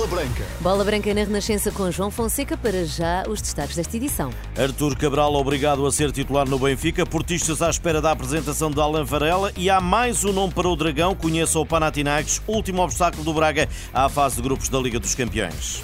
Bola 0.00 0.08
Branca. 0.08 0.44
Bola 0.60 0.82
Branca 0.82 1.12
na 1.12 1.20
Renascença 1.24 1.70
com 1.70 1.90
João 1.90 2.10
Fonseca 2.10 2.56
para 2.56 2.86
já 2.86 3.22
os 3.28 3.42
destaques 3.42 3.76
desta 3.76 3.98
edição. 3.98 4.30
Artur 4.56 4.96
Cabral 4.96 5.34
obrigado 5.34 5.84
a 5.84 5.92
ser 5.92 6.10
titular 6.10 6.48
no 6.48 6.58
Benfica, 6.58 7.04
portistas 7.04 7.60
à 7.60 7.68
espera 7.68 8.00
da 8.00 8.10
apresentação 8.10 8.70
de 8.70 8.80
Alan 8.80 9.04
Varela 9.04 9.52
e 9.58 9.68
há 9.68 9.78
mais 9.78 10.24
um 10.24 10.32
nome 10.32 10.54
para 10.54 10.66
o 10.66 10.74
Dragão, 10.74 11.14
conheça 11.14 11.58
o 11.58 11.66
Panathinaikos, 11.66 12.40
último 12.46 12.80
obstáculo 12.80 13.22
do 13.22 13.34
Braga 13.34 13.68
à 13.92 14.08
fase 14.08 14.36
de 14.36 14.42
grupos 14.42 14.70
da 14.70 14.78
Liga 14.78 14.98
dos 14.98 15.14
Campeões. 15.14 15.82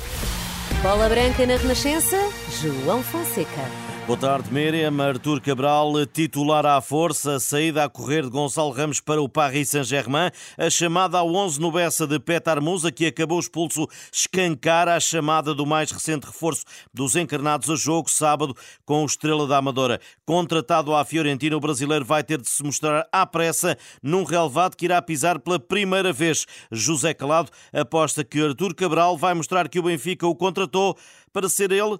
Bola 0.82 1.10
Branca 1.10 1.44
na 1.44 1.56
Renascença, 1.58 2.18
João 2.62 3.02
Fonseca. 3.02 3.85
Boa 4.06 4.16
tarde, 4.16 4.52
Miriam. 4.52 5.02
Artur 5.02 5.40
Cabral, 5.40 6.06
titular 6.06 6.64
à 6.64 6.80
força, 6.80 7.40
saída 7.40 7.82
a 7.82 7.88
correr 7.88 8.22
de 8.22 8.28
Gonçalo 8.28 8.70
Ramos 8.70 9.00
para 9.00 9.20
o 9.20 9.28
Paris 9.28 9.70
Saint-Germain, 9.70 10.30
a 10.56 10.70
chamada 10.70 11.18
ao 11.18 11.34
11 11.34 11.60
no 11.60 11.72
Bessa 11.72 12.06
de 12.06 12.20
Petar 12.20 12.62
Musa, 12.62 12.92
que 12.92 13.06
acabou 13.06 13.40
expulso, 13.40 13.88
escancar 14.12 14.86
a 14.86 15.00
chamada 15.00 15.52
do 15.52 15.66
mais 15.66 15.90
recente 15.90 16.24
reforço 16.24 16.64
dos 16.94 17.16
encarnados 17.16 17.68
a 17.68 17.74
jogo, 17.74 18.08
sábado, 18.08 18.54
com 18.84 19.02
o 19.02 19.06
Estrela 19.06 19.44
da 19.44 19.56
Amadora. 19.56 20.00
Contratado 20.24 20.94
à 20.94 21.04
Fiorentina, 21.04 21.56
o 21.56 21.60
brasileiro 21.60 22.04
vai 22.04 22.22
ter 22.22 22.40
de 22.40 22.48
se 22.48 22.62
mostrar 22.62 23.08
à 23.10 23.26
pressa 23.26 23.76
num 24.00 24.22
relevado 24.22 24.76
que 24.76 24.84
irá 24.84 25.02
pisar 25.02 25.40
pela 25.40 25.58
primeira 25.58 26.12
vez. 26.12 26.46
José 26.70 27.12
Calado 27.12 27.50
aposta 27.72 28.22
que 28.22 28.40
Artur 28.40 28.72
Cabral 28.72 29.18
vai 29.18 29.34
mostrar 29.34 29.68
que 29.68 29.80
o 29.80 29.82
Benfica 29.82 30.28
o 30.28 30.36
contratou 30.36 30.96
para 31.32 31.48
ser 31.48 31.72
ele 31.72 31.98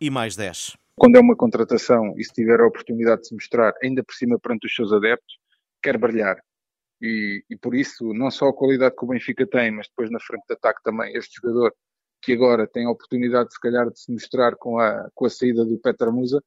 e 0.00 0.10
mais 0.10 0.34
10. 0.34 0.83
Quando 0.96 1.16
é 1.16 1.20
uma 1.20 1.36
contratação 1.36 2.14
e 2.16 2.24
se 2.24 2.32
tiver 2.32 2.60
a 2.60 2.66
oportunidade 2.66 3.22
de 3.22 3.28
se 3.28 3.34
mostrar, 3.34 3.74
ainda 3.82 4.02
por 4.02 4.14
cima 4.14 4.38
perante 4.38 4.66
os 4.66 4.74
seus 4.74 4.92
adeptos, 4.92 5.38
quer 5.82 5.98
brilhar. 5.98 6.40
E, 7.02 7.44
e, 7.50 7.56
por 7.56 7.74
isso, 7.74 8.14
não 8.14 8.30
só 8.30 8.48
a 8.48 8.54
qualidade 8.54 8.94
que 8.96 9.04
o 9.04 9.08
Benfica 9.08 9.46
tem, 9.46 9.70
mas 9.70 9.88
depois 9.88 10.10
na 10.10 10.20
frente 10.20 10.44
de 10.48 10.54
ataque 10.54 10.82
também, 10.82 11.14
este 11.16 11.40
jogador 11.40 11.74
que 12.22 12.32
agora 12.32 12.66
tem 12.66 12.86
a 12.86 12.90
oportunidade, 12.90 13.52
se 13.52 13.60
calhar, 13.60 13.90
de 13.90 14.00
se 14.00 14.10
mostrar 14.10 14.56
com 14.56 14.78
a, 14.78 15.08
com 15.14 15.26
a 15.26 15.30
saída 15.30 15.64
do 15.64 15.78
Peter 15.78 16.10
Musa, 16.10 16.42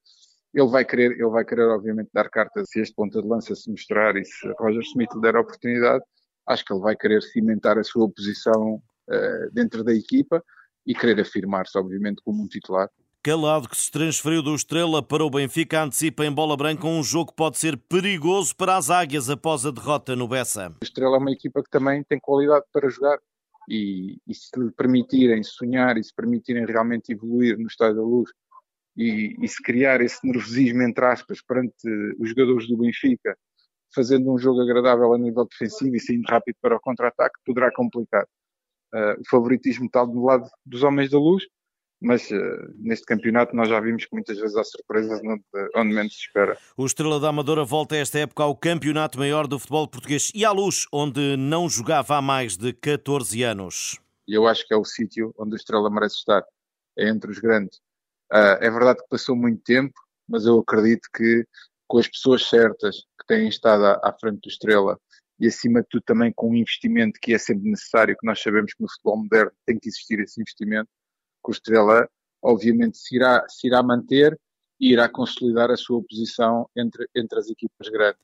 ele 0.52 0.66
vai 0.66 0.84
querer, 0.84 1.12
ele 1.12 1.28
vai 1.28 1.44
querer, 1.44 1.68
obviamente, 1.68 2.10
dar 2.12 2.28
cartas 2.30 2.68
se 2.70 2.80
este 2.80 2.94
ponta 2.94 3.22
de 3.22 3.28
lança 3.28 3.54
se 3.54 3.70
mostrar 3.70 4.16
e 4.16 4.24
se 4.24 4.48
Roger 4.58 4.82
Smith 4.82 5.12
lhe 5.14 5.20
der 5.20 5.36
a 5.36 5.40
oportunidade, 5.40 6.02
acho 6.46 6.64
que 6.64 6.72
ele 6.72 6.80
vai 6.80 6.96
querer 6.96 7.22
cimentar 7.22 7.78
a 7.78 7.84
sua 7.84 8.10
posição 8.10 8.76
uh, 8.76 9.50
dentro 9.52 9.84
da 9.84 9.94
equipa 9.94 10.42
e 10.86 10.94
querer 10.94 11.20
afirmar-se, 11.20 11.78
obviamente, 11.78 12.22
como 12.24 12.42
um 12.42 12.48
titular. 12.48 12.88
Calado, 13.28 13.68
que 13.68 13.76
se 13.76 13.90
transferiu 13.90 14.42
do 14.42 14.54
Estrela 14.54 15.02
para 15.02 15.22
o 15.22 15.28
Benfica, 15.28 15.82
antecipa 15.82 16.24
em 16.24 16.32
bola 16.32 16.56
branca 16.56 16.86
um 16.86 17.02
jogo 17.02 17.30
que 17.30 17.36
pode 17.36 17.58
ser 17.58 17.76
perigoso 17.76 18.56
para 18.56 18.74
as 18.74 18.88
águias 18.88 19.28
após 19.28 19.66
a 19.66 19.70
derrota 19.70 20.16
no 20.16 20.26
Bessa. 20.26 20.74
O 20.80 20.82
Estrela 20.82 21.16
é 21.16 21.18
uma 21.18 21.30
equipa 21.30 21.62
que 21.62 21.68
também 21.68 22.02
tem 22.04 22.18
qualidade 22.18 22.64
para 22.72 22.88
jogar 22.88 23.18
e, 23.68 24.16
e 24.26 24.34
se 24.34 24.48
lhe 24.58 24.70
permitirem 24.70 25.42
sonhar 25.42 25.98
e 25.98 26.04
se 26.04 26.14
permitirem 26.14 26.64
realmente 26.64 27.12
evoluir 27.12 27.58
no 27.58 27.66
Estádio 27.66 27.96
da 27.96 28.02
Luz 28.02 28.30
e, 28.96 29.36
e 29.38 29.46
se 29.46 29.62
criar 29.62 30.00
esse 30.00 30.26
nervosismo, 30.26 30.80
entre 30.80 31.04
aspas, 31.04 31.42
perante 31.42 31.74
os 32.18 32.30
jogadores 32.30 32.66
do 32.66 32.78
Benfica, 32.78 33.36
fazendo 33.94 34.32
um 34.32 34.38
jogo 34.38 34.62
agradável 34.62 35.12
a 35.12 35.18
nível 35.18 35.46
defensivo 35.46 35.94
e 35.94 36.00
saindo 36.00 36.24
rápido 36.26 36.56
para 36.62 36.76
o 36.76 36.80
contra-ataque, 36.80 37.38
poderá 37.44 37.70
complicar. 37.72 38.24
Uh, 38.94 39.20
o 39.20 39.28
favoritismo 39.28 39.84
está 39.84 40.02
do 40.02 40.24
lado 40.24 40.48
dos 40.64 40.82
homens 40.82 41.10
da 41.10 41.18
luz, 41.18 41.44
mas 42.00 42.30
uh, 42.30 42.74
neste 42.76 43.04
campeonato 43.04 43.54
nós 43.56 43.68
já 43.68 43.80
vimos 43.80 44.04
que 44.04 44.14
muitas 44.14 44.38
vezes 44.38 44.56
há 44.56 44.64
surpresas 44.64 45.20
onde, 45.24 45.42
onde, 45.76 45.94
menos 45.94 46.14
se 46.14 46.20
espera. 46.20 46.56
O 46.76 46.86
Estrela 46.86 47.18
da 47.18 47.28
Amadora 47.28 47.64
volta 47.64 47.96
esta 47.96 48.18
época 48.18 48.42
ao 48.42 48.56
campeonato 48.56 49.18
maior 49.18 49.46
do 49.46 49.58
futebol 49.58 49.88
português 49.88 50.30
e 50.34 50.44
à 50.44 50.52
luz, 50.52 50.86
onde 50.92 51.36
não 51.36 51.68
jogava 51.68 52.16
há 52.16 52.22
mais 52.22 52.56
de 52.56 52.72
14 52.72 53.42
anos. 53.42 53.98
Eu 54.26 54.46
acho 54.46 54.66
que 54.66 54.74
é 54.74 54.76
o 54.76 54.84
sítio 54.84 55.34
onde 55.38 55.54
o 55.54 55.56
Estrela 55.56 55.90
merece 55.90 56.16
estar, 56.16 56.42
é 56.96 57.08
entre 57.08 57.30
os 57.30 57.38
grandes. 57.38 57.78
Uh, 58.32 58.60
é 58.60 58.70
verdade 58.70 59.00
que 59.00 59.08
passou 59.08 59.34
muito 59.34 59.62
tempo, 59.62 59.94
mas 60.28 60.44
eu 60.44 60.58
acredito 60.58 61.08
que 61.14 61.44
com 61.86 61.98
as 61.98 62.06
pessoas 62.06 62.46
certas 62.46 62.96
que 63.18 63.26
têm 63.26 63.48
estado 63.48 63.84
à, 63.86 64.00
à 64.04 64.12
frente 64.12 64.40
do 64.42 64.48
Estrela 64.48 64.98
e 65.40 65.46
acima 65.46 65.80
de 65.80 65.88
tudo 65.88 66.02
também 66.02 66.32
com 66.34 66.50
um 66.50 66.54
investimento 66.54 67.18
que 67.20 67.32
é 67.32 67.38
sempre 67.38 67.70
necessário, 67.70 68.16
que 68.18 68.26
nós 68.26 68.40
sabemos 68.40 68.74
que 68.74 68.82
no 68.82 68.90
futebol 68.90 69.16
moderno 69.16 69.52
tem 69.64 69.78
que 69.78 69.88
existir 69.88 70.20
esse 70.20 70.40
investimento, 70.40 70.88
Estrela 71.52 72.08
obviamente 72.42 72.98
se 72.98 73.16
irá, 73.16 73.44
se 73.48 73.66
irá 73.66 73.82
manter 73.82 74.38
e 74.80 74.92
irá 74.92 75.08
consolidar 75.08 75.70
a 75.70 75.76
sua 75.76 76.00
posição 76.02 76.68
entre, 76.76 77.08
entre 77.14 77.38
as 77.38 77.48
equipas 77.48 77.88
grandes. 77.88 78.20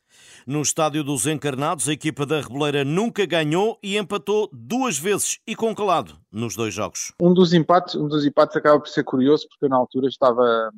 No 0.46 0.62
estádio 0.62 1.02
dos 1.02 1.26
Encarnados, 1.26 1.88
a 1.88 1.92
equipa 1.92 2.24
da 2.24 2.40
Reboleira 2.40 2.84
nunca 2.84 3.26
ganhou 3.26 3.78
e 3.82 3.96
empatou 3.96 4.48
duas 4.52 4.96
vezes 4.96 5.40
e 5.46 5.56
com 5.56 5.74
calado 5.74 6.16
nos 6.30 6.54
dois 6.54 6.72
jogos. 6.72 7.12
Um 7.20 7.34
dos 7.34 7.52
empates, 7.52 7.96
um 7.96 8.06
dos 8.06 8.24
empates 8.24 8.56
acaba 8.56 8.78
por 8.78 8.88
ser 8.88 9.02
curioso 9.02 9.48
porque 9.48 9.64
eu 9.64 9.68
na 9.68 9.76
altura 9.76 10.06
estava, 10.06 10.70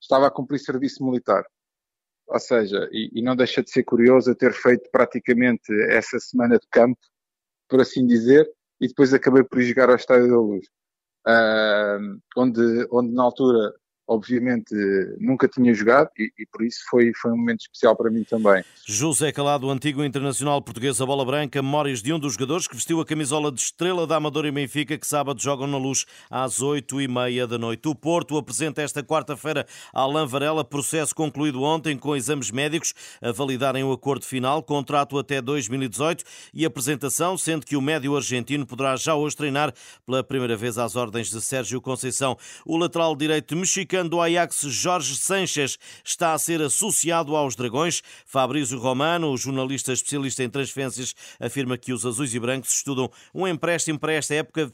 estava 0.00 0.28
a 0.28 0.30
cumprir 0.30 0.60
serviço 0.60 1.04
militar. 1.04 1.44
Ou 2.28 2.38
seja, 2.38 2.88
e, 2.92 3.10
e 3.18 3.22
não 3.22 3.34
deixa 3.34 3.62
de 3.62 3.70
ser 3.70 3.82
curioso 3.82 4.34
ter 4.36 4.52
feito 4.52 4.88
praticamente 4.92 5.72
essa 5.90 6.20
semana 6.20 6.58
de 6.58 6.66
campo, 6.70 7.00
por 7.68 7.80
assim 7.80 8.06
dizer, 8.06 8.48
e 8.80 8.86
depois 8.86 9.12
acabei 9.12 9.42
por 9.42 9.60
ir 9.60 9.66
jogar 9.66 9.88
ao 9.88 9.96
Estádio 9.96 10.28
da 10.28 10.36
Luz 10.36 10.64
onde, 12.36 12.86
onde 12.90 13.14
na 13.14 13.24
altura 13.24 13.72
obviamente 14.08 14.74
nunca 15.20 15.46
tinha 15.46 15.72
jogado 15.74 16.10
e, 16.18 16.32
e, 16.38 16.46
por 16.46 16.64
isso 16.64 16.80
foi, 16.88 17.12
foi 17.14 17.30
um 17.30 17.36
momento 17.36 17.60
especial 17.60 17.94
para 17.94 18.10
mim 18.10 18.24
também. 18.24 18.64
José 18.86 19.30
Calado, 19.30 19.68
antigo 19.70 20.02
internacional 20.02 20.62
português 20.62 20.98
a 21.00 21.04
bola 21.04 21.24
branca, 21.24 21.60
memórias 21.60 22.02
de 22.02 22.12
um 22.12 22.18
dos 22.18 22.32
jogadores 22.32 22.66
que 22.66 22.74
vestiu 22.74 23.00
a 23.00 23.04
camisola 23.04 23.52
de 23.52 23.60
estrela 23.60 24.06
da 24.06 24.16
Amadora 24.16 24.48
e 24.48 24.50
Benfica 24.50 24.96
que 24.96 25.06
sábado 25.06 25.40
jogam 25.40 25.66
na 25.66 25.76
luz 25.76 26.06
às 26.30 26.62
oito 26.62 27.00
e 27.00 27.06
meia 27.06 27.46
da 27.46 27.58
noite. 27.58 27.86
O 27.86 27.94
Porto 27.94 28.38
apresenta 28.38 28.80
esta 28.80 29.02
quarta-feira 29.02 29.66
a 29.92 30.00
Alain 30.00 30.26
Varela, 30.26 30.64
processo 30.64 31.14
concluído 31.14 31.62
ontem 31.62 31.98
com 31.98 32.16
exames 32.16 32.50
médicos 32.50 32.94
a 33.20 33.30
validarem 33.30 33.84
o 33.84 33.92
acordo 33.92 34.24
final, 34.24 34.62
contrato 34.62 35.18
até 35.18 35.42
2018 35.42 36.24
e 36.54 36.64
apresentação, 36.64 37.36
sendo 37.36 37.66
que 37.66 37.76
o 37.76 37.82
médio 37.82 38.16
argentino 38.16 38.66
poderá 38.66 38.96
já 38.96 39.14
hoje 39.14 39.36
treinar 39.36 39.74
pela 40.06 40.24
primeira 40.24 40.56
vez 40.56 40.78
às 40.78 40.96
ordens 40.96 41.30
de 41.30 41.42
Sérgio 41.42 41.80
Conceição. 41.80 42.38
O 42.64 42.78
lateral 42.78 43.14
direito 43.14 43.54
mexicano 43.54 43.97
do 44.06 44.20
Ajax 44.20 44.60
Jorge 44.68 45.16
Sanches 45.16 45.78
está 46.04 46.34
a 46.34 46.38
ser 46.38 46.60
associado 46.60 47.34
aos 47.34 47.56
Dragões. 47.56 48.02
Fabrício 48.26 48.78
Romano, 48.78 49.34
jornalista 49.36 49.92
especialista 49.92 50.44
em 50.44 50.50
transferências, 50.50 51.14
afirma 51.40 51.78
que 51.78 51.92
os 51.92 52.04
azuis 52.04 52.34
e 52.34 52.38
brancos 52.38 52.72
estudam 52.72 53.10
um 53.34 53.48
empréstimo 53.48 53.98
para 53.98 54.12
esta 54.12 54.34
época, 54.34 54.70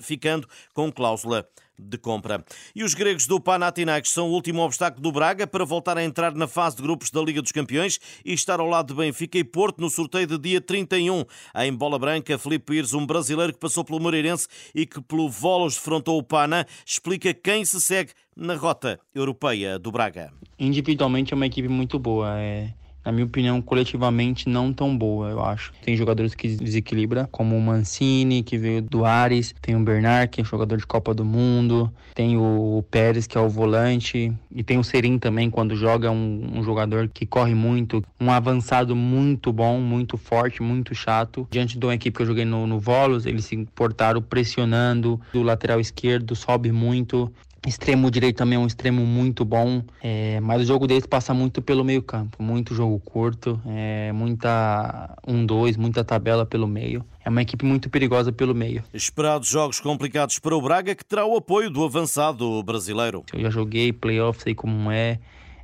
ficando 0.00 0.48
com 0.72 0.90
cláusula 0.90 1.46
de 1.78 1.98
compra. 1.98 2.44
E 2.74 2.84
os 2.84 2.94
gregos 2.94 3.26
do 3.26 3.40
Panathinaikos 3.40 4.10
são 4.10 4.28
o 4.28 4.32
último 4.32 4.62
obstáculo 4.62 5.02
do 5.02 5.12
Braga 5.12 5.46
para 5.46 5.64
voltar 5.64 5.98
a 5.98 6.04
entrar 6.04 6.34
na 6.34 6.46
fase 6.46 6.76
de 6.76 6.82
grupos 6.82 7.10
da 7.10 7.20
Liga 7.20 7.42
dos 7.42 7.52
Campeões 7.52 7.98
e 8.24 8.32
estar 8.32 8.60
ao 8.60 8.68
lado 8.68 8.88
de 8.88 8.94
Benfica 8.94 9.38
e 9.38 9.44
Porto 9.44 9.80
no 9.80 9.90
sorteio 9.90 10.26
de 10.26 10.38
dia 10.38 10.60
31. 10.60 11.24
Em 11.56 11.72
bola 11.72 11.98
branca, 11.98 12.38
Felipe 12.38 12.72
Pires, 12.72 12.94
um 12.94 13.06
brasileiro 13.06 13.52
que 13.52 13.58
passou 13.58 13.84
pelo 13.84 14.00
Moreirense 14.00 14.46
e 14.74 14.86
que 14.86 15.00
pelo 15.00 15.28
Volos 15.28 15.74
defrontou 15.74 16.18
o 16.18 16.22
Pana, 16.22 16.66
explica 16.86 17.34
quem 17.34 17.64
se 17.64 17.80
segue 17.80 18.12
na 18.36 18.54
rota 18.54 19.00
europeia 19.14 19.78
do 19.78 19.90
Braga. 19.90 20.32
Individualmente 20.58 21.32
é 21.32 21.36
uma 21.36 21.46
equipe 21.46 21.68
muito 21.68 21.98
boa. 21.98 22.38
É 22.38 22.72
na 23.04 23.12
minha 23.12 23.26
opinião, 23.26 23.60
coletivamente 23.60 24.48
não 24.48 24.72
tão 24.72 24.96
boa, 24.96 25.28
eu 25.28 25.44
acho. 25.44 25.72
Tem 25.82 25.96
jogadores 25.96 26.34
que 26.34 26.48
desequilibra, 26.48 27.28
como 27.30 27.56
o 27.56 27.60
Mancini, 27.60 28.42
que 28.42 28.56
veio 28.56 28.80
do 28.82 29.04
Ares, 29.04 29.54
tem 29.60 29.76
o 29.76 29.80
Bernard, 29.80 30.28
que 30.28 30.40
é 30.40 30.44
jogador 30.44 30.78
de 30.78 30.86
Copa 30.86 31.12
do 31.12 31.24
Mundo, 31.24 31.92
tem 32.14 32.36
o 32.36 32.84
Pérez, 32.90 33.26
que 33.26 33.36
é 33.36 33.40
o 33.40 33.48
volante, 33.48 34.32
e 34.54 34.62
tem 34.62 34.78
o 34.78 34.84
Serim 34.84 35.18
também, 35.18 35.50
quando 35.50 35.76
joga, 35.76 36.10
um, 36.10 36.58
um 36.58 36.62
jogador 36.62 37.08
que 37.08 37.26
corre 37.26 37.54
muito, 37.54 38.02
um 38.20 38.30
avançado 38.30 38.96
muito 38.96 39.52
bom, 39.52 39.80
muito 39.80 40.16
forte, 40.16 40.62
muito 40.62 40.94
chato. 40.94 41.46
Diante 41.50 41.78
de 41.78 41.84
uma 41.84 41.94
equipe 41.94 42.16
que 42.16 42.22
eu 42.22 42.26
joguei 42.26 42.44
no, 42.44 42.66
no 42.66 42.78
Volos, 42.78 43.26
eles 43.26 43.44
se 43.44 43.66
portaram 43.74 44.22
pressionando, 44.22 45.20
do 45.32 45.42
lateral 45.42 45.80
esquerdo 45.80 46.34
sobe 46.34 46.72
muito, 46.72 47.32
Extremo 47.66 48.10
direito 48.10 48.36
também 48.36 48.56
é 48.56 48.60
um 48.60 48.66
extremo 48.66 49.06
muito 49.06 49.42
bom, 49.42 49.82
é, 50.02 50.38
mas 50.40 50.60
o 50.60 50.64
jogo 50.66 50.86
deles 50.86 51.06
passa 51.06 51.32
muito 51.32 51.62
pelo 51.62 51.82
meio 51.82 52.02
campo, 52.02 52.42
muito 52.42 52.74
jogo 52.74 52.98
curto, 53.00 53.58
é, 53.66 54.12
muita 54.12 55.16
1-2, 55.26 55.78
um, 55.78 55.80
muita 55.80 56.04
tabela 56.04 56.44
pelo 56.44 56.68
meio. 56.68 57.02
É 57.24 57.30
uma 57.30 57.40
equipe 57.40 57.64
muito 57.64 57.88
perigosa 57.88 58.30
pelo 58.30 58.54
meio. 58.54 58.84
Esperados 58.92 59.48
jogos 59.48 59.80
complicados 59.80 60.38
para 60.38 60.54
o 60.54 60.60
Braga, 60.60 60.94
que 60.94 61.04
terá 61.04 61.24
o 61.24 61.36
apoio 61.36 61.70
do 61.70 61.82
avançado 61.82 62.62
brasileiro. 62.62 63.24
Eu 63.32 63.40
já 63.40 63.50
joguei 63.50 63.94
playoffs, 63.94 64.42
sei 64.42 64.54
como 64.54 64.90
é. 64.90 65.18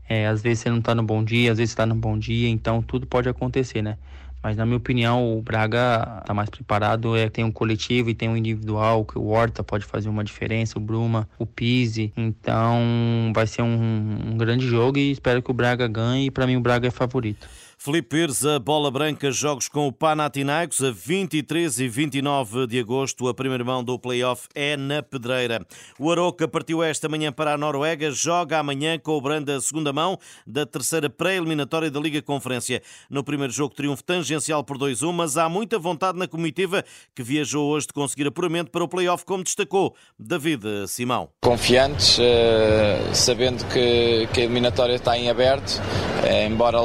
É, 0.08 0.26
às 0.26 0.40
vezes 0.40 0.60
você 0.60 0.70
não 0.70 0.80
tá 0.80 0.94
no 0.94 1.02
bom 1.02 1.22
dia, 1.22 1.52
às 1.52 1.58
vezes 1.58 1.70
está 1.70 1.84
no 1.84 1.94
bom 1.94 2.18
dia, 2.18 2.48
então 2.48 2.82
tudo 2.82 3.06
pode 3.06 3.28
acontecer, 3.28 3.82
né? 3.82 3.98
Mas 4.42 4.56
na 4.56 4.64
minha 4.64 4.78
opinião, 4.78 5.36
o 5.36 5.42
Braga 5.42 6.18
está 6.20 6.32
mais 6.32 6.48
preparado, 6.48 7.16
é, 7.16 7.28
tem 7.28 7.44
um 7.44 7.52
coletivo 7.52 8.08
e 8.10 8.14
tem 8.14 8.28
um 8.28 8.36
individual, 8.36 9.04
que 9.04 9.18
o 9.18 9.26
Horta 9.26 9.62
pode 9.62 9.84
fazer 9.84 10.08
uma 10.08 10.24
diferença, 10.24 10.78
o 10.78 10.80
Bruma, 10.80 11.28
o 11.38 11.44
Pise. 11.44 12.12
Então 12.16 13.32
vai 13.34 13.46
ser 13.46 13.62
um, 13.62 14.32
um 14.32 14.36
grande 14.36 14.66
jogo 14.66 14.98
e 14.98 15.10
espero 15.10 15.42
que 15.42 15.50
o 15.50 15.54
Braga 15.54 15.86
ganhe 15.86 16.26
e 16.26 16.30
para 16.30 16.46
mim 16.46 16.56
o 16.56 16.60
Braga 16.60 16.88
é 16.88 16.90
favorito. 16.90 17.46
Felipe 17.82 18.10
Pires, 18.10 18.44
a 18.44 18.58
bola 18.58 18.90
branca, 18.90 19.32
jogos 19.32 19.66
com 19.66 19.86
o 19.86 19.92
Panathinaikos 19.92 20.84
a 20.84 20.90
23 20.90 21.80
e 21.80 21.88
29 21.88 22.66
de 22.66 22.78
agosto. 22.78 23.26
A 23.26 23.32
primeira 23.32 23.64
mão 23.64 23.82
do 23.82 23.98
play-off 23.98 24.48
é 24.54 24.76
na 24.76 25.02
Pedreira. 25.02 25.66
O 25.98 26.12
Aroca 26.12 26.46
partiu 26.46 26.82
esta 26.82 27.08
manhã 27.08 27.32
para 27.32 27.54
a 27.54 27.56
Noruega, 27.56 28.10
joga 28.10 28.58
amanhã 28.58 28.98
com 28.98 29.12
o 29.12 29.20
Branda 29.22 29.56
a 29.56 29.60
segunda 29.62 29.94
mão 29.94 30.18
da 30.46 30.66
terceira 30.66 31.08
pré-eliminatória 31.08 31.90
da 31.90 31.98
Liga 31.98 32.20
Conferência. 32.20 32.82
No 33.08 33.24
primeiro 33.24 33.50
jogo, 33.50 33.74
triunfo 33.74 34.04
tangencial 34.04 34.62
por 34.62 34.76
2-1, 34.76 35.10
mas 35.10 35.38
há 35.38 35.48
muita 35.48 35.78
vontade 35.78 36.18
na 36.18 36.28
comitiva 36.28 36.84
que 37.14 37.22
viajou 37.22 37.66
hoje 37.70 37.86
de 37.86 37.94
conseguir 37.94 38.26
apuramento 38.26 38.70
para 38.70 38.84
o 38.84 38.88
play-off, 38.88 39.24
como 39.24 39.42
destacou 39.42 39.96
David 40.18 40.86
Simão. 40.86 41.30
Confiantes, 41.40 42.18
eh, 42.20 43.14
sabendo 43.14 43.64
que, 43.72 44.28
a 44.36 44.38
eliminatória 44.38 44.96
está 44.96 45.16
em 45.16 45.30
aberto, 45.30 45.80
eh, 46.24 46.46
embora 46.46 46.76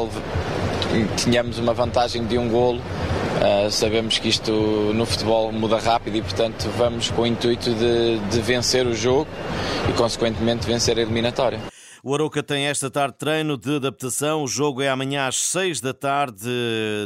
tínhamos 1.18 1.57
uma 1.59 1.74
vantagem 1.74 2.25
de 2.25 2.38
um 2.38 2.50
golo. 2.50 2.80
Uh, 2.80 3.69
sabemos 3.69 4.18
que 4.18 4.30
isto 4.30 4.51
no 4.94 5.06
futebol 5.06 5.51
muda 5.51 5.77
rápido 5.77 6.15
e, 6.15 6.21
portanto, 6.21 6.69
vamos 6.77 7.09
com 7.12 7.24
o 7.24 7.27
intuito 7.27 7.74
de, 7.74 8.18
de 8.31 8.39
vencer 8.42 8.88
o 8.88 8.95
jogo 8.95 9.27
e, 9.89 9.94
consequentemente, 9.94 10.65
vencer 10.65 10.97
a 10.97 11.01
eliminatória. 11.01 11.75
O 12.07 12.13
Aroca 12.13 12.44
tem 12.44 12.68
esta 12.68 12.88
tarde 12.92 13.18
treino 13.18 13.57
de 13.57 13.78
adaptação. 13.78 14.44
O 14.44 14.48
jogo 14.48 14.80
é 14.80 14.88
amanhã 14.88 15.25
às 15.25 15.38
seis 15.38 15.81
da 15.81 15.92
tarde, 15.92 16.48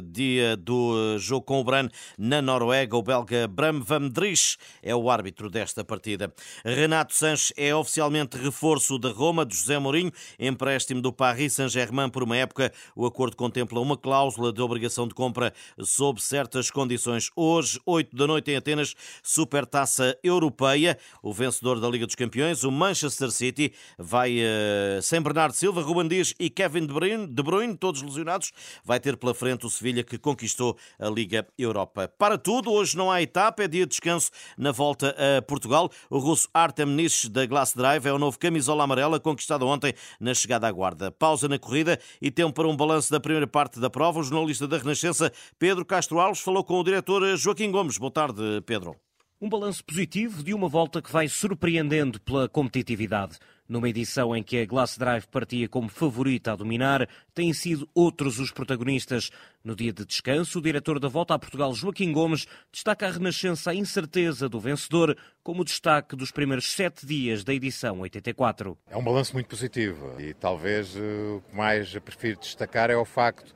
dia 0.04 0.58
do 0.58 1.18
jogo 1.18 1.46
com 1.46 1.62
o 1.62 1.64
Bran 1.64 1.88
na 2.18 2.42
Noruega. 2.42 2.98
O 2.98 3.02
belga 3.02 3.48
Bram 3.48 3.82
van 3.82 4.10
Dries 4.10 4.58
é 4.84 4.94
o 4.94 5.10
árbitro 5.10 5.50
desta 5.50 5.86
partida. 5.86 6.34
Renato 6.66 7.16
Sanches 7.16 7.54
é 7.56 7.74
oficialmente 7.74 8.38
reforço 8.38 9.00
da 9.00 9.10
Roma, 9.10 9.46
de 9.46 9.56
José 9.56 9.80
Mourinho, 9.80 10.12
empréstimo 10.38 11.02
do 11.02 11.14
Paris 11.14 11.54
Saint-Germain 11.54 12.10
por 12.10 12.22
uma 12.22 12.36
época. 12.36 12.70
O 12.94 13.06
acordo 13.06 13.38
contempla 13.38 13.80
uma 13.80 13.96
cláusula 13.96 14.52
de 14.52 14.62
obrigação 14.62 15.08
de 15.08 15.14
compra 15.14 15.54
sob 15.80 16.22
certas 16.22 16.70
condições. 16.70 17.30
Hoje, 17.38 17.80
oito 17.86 18.18
da 18.18 18.28
noite 18.28 18.52
em 18.52 18.58
Atenas, 18.58 18.94
Supertaça 19.24 20.20
Europeia. 20.22 20.98
O 21.24 21.32
vencedor 21.32 21.80
da 21.80 21.88
Liga 21.88 22.06
dos 22.06 22.16
Campeões, 22.16 22.66
o 22.66 22.70
Manchester 22.72 23.32
City, 23.32 23.72
vai 23.98 24.36
eh, 24.40 24.89
sem 25.02 25.22
Bernardo 25.22 25.54
Silva, 25.54 25.82
Ruben 25.82 26.08
Dias 26.08 26.34
e 26.40 26.50
Kevin 26.50 26.86
De 26.86 27.44
Bruyne, 27.44 27.78
todos 27.78 28.02
lesionados, 28.02 28.52
vai 28.84 29.00
ter 29.00 29.18
pela 29.18 29.34
frente 29.34 29.66
o 29.66 29.70
Sevilha 29.70 30.04
que 30.04 30.18
conquistou 30.18 30.78
a 31.00 31.10
Liga 31.10 31.48
Europa. 31.58 32.08
Para 32.18 32.38
tudo, 32.38 32.72
hoje 32.72 32.98
não 32.98 33.12
há 33.12 33.22
etapa, 33.22 33.64
é 33.64 33.68
dia 33.68 33.86
de 33.86 33.90
descanso 33.90 34.32
na 34.58 34.72
volta 34.72 35.16
a 35.18 35.42
Portugal. 35.42 35.90
O 36.10 36.18
russo 36.18 36.48
Artem 36.54 36.86
Nish 36.86 37.26
da 37.30 37.46
Glass 37.46 37.74
Drive 37.74 38.06
é 38.06 38.14
o 38.14 38.20
novo 38.20 38.38
camisola 38.40 38.84
amarela 38.84 39.20
conquistado 39.20 39.68
ontem 39.68 39.94
na 40.20 40.34
chegada 40.34 40.68
à 40.68 40.72
guarda. 40.72 41.12
Pausa 41.12 41.48
na 41.48 41.60
corrida 41.60 42.00
e 42.22 42.32
tempo 42.32 42.54
para 42.54 42.68
um 42.68 42.76
balanço 42.76 43.12
da 43.12 43.20
primeira 43.20 43.48
parte 43.48 43.80
da 43.80 43.90
prova. 43.90 44.20
O 44.20 44.24
jornalista 44.24 44.68
da 44.68 44.78
Renascença, 44.78 45.32
Pedro 45.58 45.86
Castro 45.86 46.20
Alves, 46.20 46.42
falou 46.42 46.64
com 46.64 46.80
o 46.80 46.84
diretor 46.84 47.38
Joaquim 47.38 47.72
Gomes. 47.72 47.98
Boa 47.98 48.12
tarde, 48.12 48.42
Pedro. 48.66 48.96
Um 49.42 49.48
balanço 49.48 49.86
positivo 49.86 50.44
de 50.44 50.54
uma 50.54 50.68
volta 50.68 51.02
que 51.02 51.12
vai 51.12 51.30
surpreendendo 51.30 52.20
pela 52.20 52.50
competitividade. 52.50 53.38
Numa 53.70 53.88
edição 53.88 54.36
em 54.36 54.42
que 54.42 54.58
a 54.60 54.66
Glass 54.66 54.98
Drive 54.98 55.28
partia 55.28 55.70
como 55.70 55.90
favorita 55.90 56.54
a 56.54 56.56
dominar, 56.56 57.08
têm 57.36 57.54
sido 57.54 57.88
outros 57.94 58.40
os 58.40 58.50
protagonistas. 58.50 59.30
No 59.64 59.76
dia 59.76 59.94
de 59.94 60.04
descanso, 60.04 60.58
o 60.58 60.62
diretor 60.62 61.00
da 61.00 61.08
Volta 61.08 61.36
a 61.36 61.40
Portugal, 61.40 61.72
Joaquim 61.76 62.12
Gomes, 62.12 62.48
destaca 62.72 63.06
a 63.06 63.12
renascença 63.12 63.70
a 63.70 63.76
incerteza 63.76 64.50
do 64.50 64.60
vencedor 64.60 65.16
como 65.44 65.64
destaque 65.64 66.16
dos 66.16 66.32
primeiros 66.32 66.72
sete 66.72 67.06
dias 67.06 67.44
da 67.44 67.54
edição 67.54 68.00
84. 68.00 68.76
É 68.90 68.98
um 68.98 69.04
balanço 69.04 69.34
muito 69.34 69.48
positivo 69.48 70.20
e 70.20 70.34
talvez 70.34 70.96
eh, 70.96 71.00
o 71.38 71.42
que 71.48 71.56
mais 71.56 71.94
prefiro 72.00 72.40
destacar 72.40 72.90
é 72.90 72.98
o 72.98 73.06
facto 73.06 73.54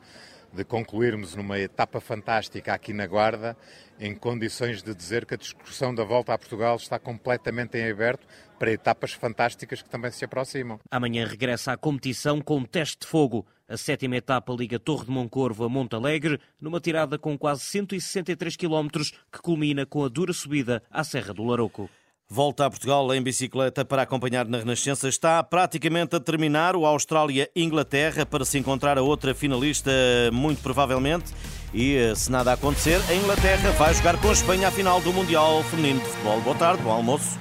de 0.53 0.63
concluirmos 0.63 1.35
numa 1.35 1.57
etapa 1.57 1.99
fantástica 1.99 2.73
aqui 2.73 2.93
na 2.93 3.07
Guarda, 3.07 3.57
em 3.99 4.15
condições 4.15 4.83
de 4.83 4.93
dizer 4.93 5.25
que 5.25 5.33
a 5.33 5.37
discussão 5.37 5.93
da 5.93 6.03
volta 6.03 6.33
a 6.33 6.37
Portugal 6.37 6.75
está 6.75 6.99
completamente 6.99 7.77
em 7.77 7.89
aberto 7.89 8.27
para 8.59 8.71
etapas 8.71 9.13
fantásticas 9.13 9.81
que 9.81 9.89
também 9.89 10.11
se 10.11 10.23
aproximam. 10.23 10.79
Amanhã 10.91 11.25
regressa 11.25 11.73
à 11.73 11.77
competição 11.77 12.39
com 12.39 12.57
um 12.57 12.65
teste 12.65 12.99
de 13.01 13.07
fogo. 13.07 13.45
A 13.67 13.77
sétima 13.77 14.17
etapa 14.17 14.53
liga 14.53 14.79
Torre 14.79 15.05
de 15.05 15.11
Moncorvo 15.11 15.63
a 15.63 15.69
Monte 15.69 15.95
Alegre, 15.95 16.39
numa 16.61 16.79
tirada 16.79 17.17
com 17.17 17.37
quase 17.37 17.61
163 17.61 18.55
km, 18.55 18.87
que 19.31 19.41
culmina 19.41 19.85
com 19.85 20.05
a 20.05 20.09
dura 20.09 20.33
subida 20.33 20.83
à 20.91 21.03
Serra 21.03 21.33
do 21.33 21.43
Laroco. 21.43 21.89
Volta 22.33 22.65
a 22.65 22.69
Portugal 22.71 23.13
em 23.13 23.21
bicicleta 23.21 23.85
para 23.85 24.01
acompanhar 24.01 24.47
na 24.47 24.57
Renascença. 24.57 25.07
Está 25.07 25.43
praticamente 25.43 26.15
a 26.15 26.19
terminar 26.19 26.75
o 26.75 26.83
Austrália-Inglaterra 26.83 28.25
para 28.25 28.43
se 28.43 28.57
encontrar 28.57 28.97
a 28.97 29.03
outra 29.03 29.35
finalista, 29.35 29.91
muito 30.31 30.59
provavelmente. 30.63 31.31
E 31.71 31.95
eh, 31.95 32.15
se 32.15 32.31
nada 32.31 32.51
acontecer, 32.51 32.99
a 33.07 33.13
Inglaterra 33.13 33.69
vai 33.73 33.93
jogar 33.93 34.19
com 34.19 34.29
a 34.29 34.31
Espanha 34.31 34.69
a 34.69 34.71
final 34.71 34.99
do 34.99 35.13
Mundial 35.13 35.61
Feminino 35.65 35.99
de 35.99 36.07
Futebol. 36.07 36.41
Boa 36.41 36.55
tarde, 36.55 36.81
bom 36.81 36.89
almoço. 36.89 37.37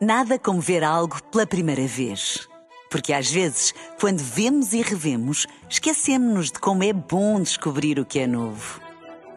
Nada 0.00 0.38
como 0.38 0.60
ver 0.60 0.84
algo 0.84 1.20
pela 1.24 1.44
primeira 1.44 1.84
vez. 1.84 2.48
Porque 2.88 3.12
às 3.12 3.28
vezes, 3.28 3.74
quando 3.98 4.20
vemos 4.20 4.72
e 4.72 4.82
revemos, 4.82 5.48
esquecemos-nos 5.68 6.52
de 6.52 6.60
como 6.60 6.84
é 6.84 6.92
bom 6.92 7.40
descobrir 7.40 7.98
o 7.98 8.06
que 8.06 8.20
é 8.20 8.26
novo. 8.28 8.80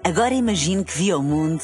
Agora 0.04 0.36
imagine 0.36 0.84
que 0.84 0.96
viu 0.96 1.18
o 1.18 1.24
mundo 1.24 1.64